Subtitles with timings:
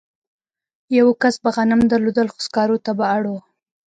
[0.97, 3.33] یوه کس به غنم درلودل خو سکارو ته به اړ و